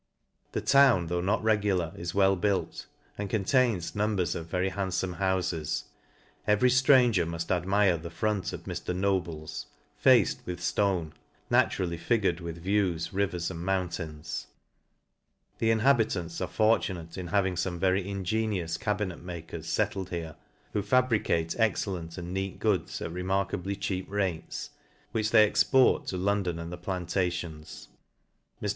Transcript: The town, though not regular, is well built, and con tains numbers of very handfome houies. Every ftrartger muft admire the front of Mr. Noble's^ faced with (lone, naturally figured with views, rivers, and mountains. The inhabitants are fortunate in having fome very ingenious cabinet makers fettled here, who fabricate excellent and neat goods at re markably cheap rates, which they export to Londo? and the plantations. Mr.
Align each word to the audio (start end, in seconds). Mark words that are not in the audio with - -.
The 0.53 0.61
town, 0.61 1.05
though 1.05 1.21
not 1.21 1.43
regular, 1.43 1.93
is 1.95 2.15
well 2.15 2.35
built, 2.35 2.87
and 3.19 3.29
con 3.29 3.43
tains 3.43 3.95
numbers 3.95 4.33
of 4.33 4.47
very 4.47 4.69
handfome 4.69 5.17
houies. 5.17 5.83
Every 6.47 6.71
ftrartger 6.71 7.29
muft 7.29 7.51
admire 7.55 7.97
the 7.97 8.09
front 8.09 8.51
of 8.51 8.63
Mr. 8.63 8.95
Noble's^ 8.99 9.67
faced 9.97 10.41
with 10.47 10.59
(lone, 10.75 11.13
naturally 11.51 11.97
figured 11.99 12.39
with 12.39 12.57
views, 12.63 13.13
rivers, 13.13 13.51
and 13.51 13.59
mountains. 13.63 14.47
The 15.59 15.69
inhabitants 15.69 16.41
are 16.41 16.47
fortunate 16.47 17.15
in 17.15 17.27
having 17.27 17.53
fome 17.53 17.77
very 17.77 18.03
ingenious 18.09 18.77
cabinet 18.77 19.21
makers 19.21 19.67
fettled 19.71 20.09
here, 20.09 20.35
who 20.73 20.81
fabricate 20.81 21.55
excellent 21.59 22.17
and 22.17 22.33
neat 22.33 22.57
goods 22.57 23.03
at 23.03 23.11
re 23.13 23.21
markably 23.21 23.79
cheap 23.79 24.09
rates, 24.09 24.71
which 25.11 25.29
they 25.29 25.45
export 25.45 26.07
to 26.07 26.17
Londo? 26.17 26.59
and 26.59 26.71
the 26.71 26.77
plantations. 26.77 27.87
Mr. 28.59 28.69